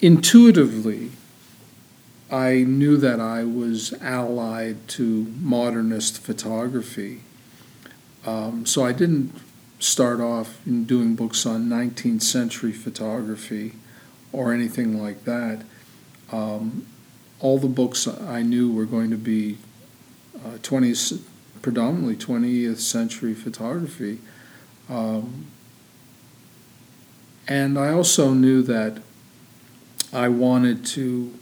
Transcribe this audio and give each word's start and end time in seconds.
intuitively, 0.00 1.10
I 2.30 2.64
knew 2.64 2.96
that 2.98 3.20
I 3.20 3.44
was 3.44 3.94
allied 4.02 4.86
to 4.88 5.32
modernist 5.40 6.18
photography. 6.20 7.22
Um, 8.26 8.66
so 8.66 8.84
I 8.84 8.92
didn't 8.92 9.34
start 9.78 10.20
off 10.20 10.66
in 10.66 10.84
doing 10.84 11.14
books 11.14 11.46
on 11.46 11.68
19th 11.68 12.22
century 12.22 12.72
photography 12.72 13.72
or 14.32 14.52
anything 14.52 15.02
like 15.02 15.24
that. 15.24 15.62
Um, 16.30 16.86
all 17.40 17.58
the 17.58 17.68
books 17.68 18.06
I 18.06 18.42
knew 18.42 18.70
were 18.70 18.84
going 18.84 19.10
to 19.10 19.16
be 19.16 19.58
uh, 20.44 20.58
20th, 20.58 21.22
predominantly 21.62 22.16
20th 22.16 22.78
century 22.78 23.34
photography. 23.34 24.18
Um, 24.88 25.46
and 27.46 27.78
I 27.78 27.92
also 27.92 28.34
knew 28.34 28.62
that 28.62 29.00
I 30.12 30.28
wanted 30.28 30.86
to 30.86 31.34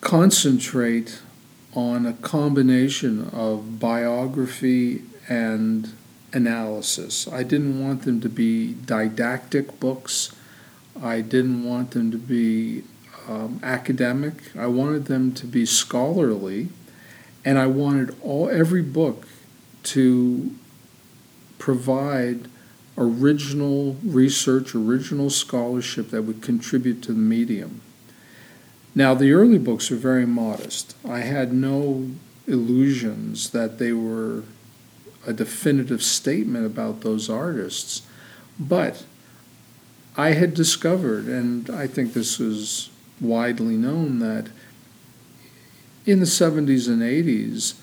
concentrate 0.00 1.20
on 1.74 2.06
a 2.06 2.12
combination 2.12 3.28
of 3.30 3.80
biography 3.80 5.02
and 5.28 5.92
analysis. 6.32 7.26
I 7.26 7.42
didn't 7.42 7.82
want 7.82 8.02
them 8.02 8.20
to 8.20 8.28
be 8.28 8.74
didactic 8.74 9.80
books. 9.80 10.34
I 11.02 11.20
didn't 11.20 11.64
want 11.64 11.90
them 11.90 12.10
to 12.12 12.18
be 12.18 12.84
um, 13.28 13.58
academic. 13.62 14.56
I 14.56 14.66
wanted 14.66 15.06
them 15.06 15.32
to 15.34 15.46
be 15.46 15.66
scholarly, 15.66 16.68
and 17.44 17.58
I 17.58 17.66
wanted 17.66 18.14
all 18.22 18.48
every 18.48 18.82
book 18.82 19.26
to 19.84 20.54
provide 21.58 22.48
original 22.98 23.96
research, 24.04 24.74
original 24.74 25.30
scholarship 25.30 26.10
that 26.10 26.22
would 26.22 26.42
contribute 26.42 27.02
to 27.02 27.12
the 27.12 27.18
medium. 27.18 27.80
Now, 28.94 29.14
the 29.14 29.32
early 29.32 29.58
books 29.58 29.90
are 29.90 29.96
very 29.96 30.26
modest. 30.26 30.96
I 31.06 31.20
had 31.20 31.52
no 31.52 32.10
illusions 32.46 33.50
that 33.50 33.78
they 33.78 33.92
were 33.92 34.44
a 35.26 35.32
definitive 35.32 36.02
statement 36.02 36.64
about 36.64 37.00
those 37.00 37.28
artists. 37.28 38.02
But 38.58 39.04
I 40.16 40.30
had 40.30 40.54
discovered, 40.54 41.26
and 41.26 41.68
I 41.68 41.86
think 41.86 42.12
this 42.12 42.40
is 42.40 42.88
widely 43.20 43.76
known, 43.76 44.20
that 44.20 44.48
in 46.06 46.20
the 46.20 46.26
70s 46.26 46.88
and 46.88 47.02
80s, 47.02 47.74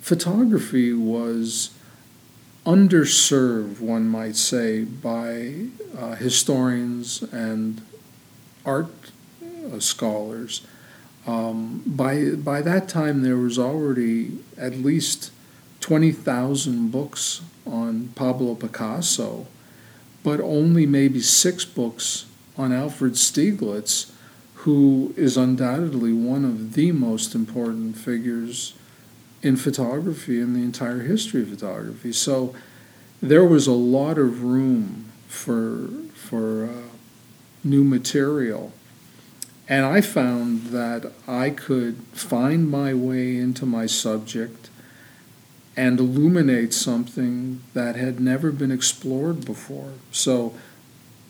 photography 0.00 0.92
was 0.92 1.70
underserved, 2.66 3.80
one 3.80 4.08
might 4.08 4.36
say, 4.36 4.84
by 4.84 5.66
uh, 5.96 6.14
historians 6.14 7.22
and 7.32 7.80
art 8.64 9.10
uh, 9.72 9.78
scholars. 9.80 10.62
Um, 11.26 11.82
by, 11.86 12.30
by 12.32 12.62
that 12.62 12.88
time, 12.88 13.22
there 13.22 13.36
was 13.36 13.58
already 13.58 14.38
at 14.56 14.74
least 14.74 15.30
20,000 15.80 16.90
books 16.90 17.42
on 17.66 18.08
Pablo 18.14 18.54
Picasso, 18.54 19.46
but 20.22 20.40
only 20.40 20.86
maybe 20.86 21.20
six 21.20 21.64
books 21.64 22.26
on 22.56 22.72
Alfred 22.72 23.14
Stieglitz, 23.14 24.12
who 24.54 25.14
is 25.16 25.36
undoubtedly 25.36 26.12
one 26.12 26.44
of 26.44 26.74
the 26.74 26.92
most 26.92 27.34
important 27.34 27.96
figures 27.96 28.74
in 29.42 29.56
photography 29.56 30.40
in 30.40 30.52
the 30.52 30.60
entire 30.60 31.00
history 31.00 31.42
of 31.42 31.48
photography. 31.48 32.12
So 32.12 32.54
there 33.22 33.44
was 33.44 33.66
a 33.66 33.72
lot 33.72 34.18
of 34.18 34.42
room 34.42 35.10
for 35.28 35.88
for 36.14 36.66
uh, 36.66 36.88
new 37.64 37.84
material, 37.84 38.72
and 39.68 39.84
I 39.84 40.00
found 40.00 40.66
that 40.66 41.12
I 41.26 41.50
could 41.50 41.96
find 42.12 42.70
my 42.70 42.94
way 42.94 43.36
into 43.36 43.66
my 43.66 43.86
subject 43.86 44.70
and 45.76 45.98
illuminate 45.98 46.74
something 46.74 47.62
that 47.74 47.96
had 47.96 48.20
never 48.20 48.50
been 48.52 48.70
explored 48.70 49.44
before. 49.44 49.92
So 50.10 50.54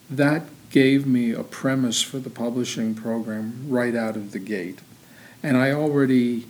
that 0.08 0.46
gave 0.70 1.06
me 1.06 1.32
a 1.32 1.42
premise 1.42 2.02
for 2.02 2.18
the 2.18 2.30
publishing 2.30 2.94
program 2.94 3.66
right 3.68 3.94
out 3.94 4.16
of 4.16 4.32
the 4.32 4.38
gate. 4.38 4.80
And 5.42 5.56
I 5.56 5.72
already 5.72 6.46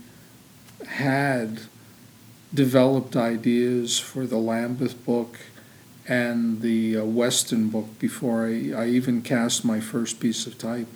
had 0.91 1.63
developed 2.53 3.15
ideas 3.17 3.99
for 3.99 4.27
the 4.27 4.39
Lambeth 4.39 5.05
book 5.05 5.39
and 6.09 6.61
the 6.63 6.97
uh, 6.97 7.05
Weston 7.05 7.69
book 7.69 7.99
before 7.99 8.47
I, 8.47 8.73
I 8.73 8.87
even 8.89 9.23
cast 9.23 9.65
my 9.65 9.79
first 9.79 10.19
piece 10.19 10.47
of 10.47 10.59
type. 10.59 10.89